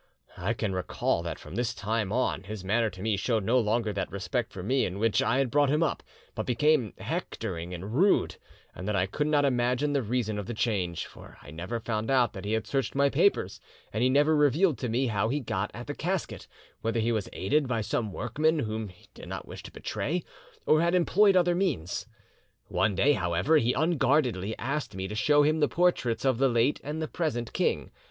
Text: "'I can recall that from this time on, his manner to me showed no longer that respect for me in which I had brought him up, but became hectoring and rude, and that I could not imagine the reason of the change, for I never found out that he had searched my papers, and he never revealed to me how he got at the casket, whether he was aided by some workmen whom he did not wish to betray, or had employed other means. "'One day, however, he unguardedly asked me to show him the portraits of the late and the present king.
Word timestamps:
"'I 0.35 0.53
can 0.53 0.73
recall 0.73 1.21
that 1.21 1.37
from 1.37 1.53
this 1.53 1.75
time 1.75 2.11
on, 2.11 2.41
his 2.41 2.63
manner 2.63 2.89
to 2.89 3.03
me 3.03 3.17
showed 3.17 3.43
no 3.43 3.59
longer 3.59 3.93
that 3.93 4.11
respect 4.11 4.51
for 4.51 4.63
me 4.63 4.83
in 4.83 4.97
which 4.97 5.21
I 5.21 5.37
had 5.37 5.51
brought 5.51 5.69
him 5.69 5.83
up, 5.83 6.01
but 6.33 6.47
became 6.47 6.93
hectoring 6.97 7.71
and 7.71 7.93
rude, 7.93 8.37
and 8.73 8.87
that 8.87 8.95
I 8.95 9.05
could 9.05 9.27
not 9.27 9.45
imagine 9.45 9.93
the 9.93 10.01
reason 10.01 10.39
of 10.39 10.47
the 10.47 10.55
change, 10.55 11.05
for 11.05 11.37
I 11.43 11.51
never 11.51 11.79
found 11.79 12.09
out 12.09 12.33
that 12.33 12.45
he 12.45 12.53
had 12.53 12.65
searched 12.65 12.95
my 12.95 13.11
papers, 13.11 13.61
and 13.93 14.01
he 14.01 14.09
never 14.09 14.35
revealed 14.35 14.79
to 14.79 14.89
me 14.89 15.05
how 15.05 15.29
he 15.29 15.39
got 15.39 15.69
at 15.75 15.85
the 15.85 15.93
casket, 15.93 16.47
whether 16.81 16.99
he 16.99 17.11
was 17.11 17.29
aided 17.31 17.67
by 17.67 17.81
some 17.81 18.11
workmen 18.11 18.57
whom 18.57 18.87
he 18.87 19.05
did 19.13 19.29
not 19.29 19.47
wish 19.47 19.61
to 19.61 19.71
betray, 19.71 20.23
or 20.65 20.81
had 20.81 20.95
employed 20.95 21.35
other 21.35 21.53
means. 21.53 22.07
"'One 22.69 22.95
day, 22.95 23.13
however, 23.13 23.59
he 23.59 23.73
unguardedly 23.73 24.57
asked 24.57 24.95
me 24.95 25.07
to 25.09 25.13
show 25.13 25.43
him 25.43 25.59
the 25.59 25.67
portraits 25.69 26.25
of 26.25 26.39
the 26.39 26.49
late 26.49 26.81
and 26.83 27.03
the 27.03 27.07
present 27.07 27.53
king. 27.53 27.91